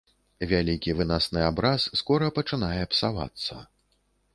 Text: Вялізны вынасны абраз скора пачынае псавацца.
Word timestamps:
Вялізны 0.51 0.93
вынасны 1.01 1.39
абраз 1.51 1.87
скора 2.03 2.33
пачынае 2.41 2.83
псавацца. 2.97 3.65